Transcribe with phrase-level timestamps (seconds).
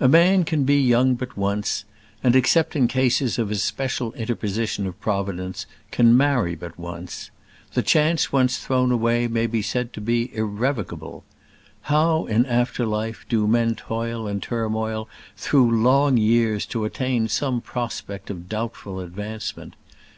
[0.00, 1.84] A man can be young but once,
[2.24, 7.30] and, except in cases of a special interposition of Providence, can marry but once.
[7.74, 11.24] The chance once thrown away may be said to be irrevocable!
[11.92, 17.60] How, in after life, do men toil and turmoil through long years to attain some
[17.60, 19.74] prospect of doubtful advancement!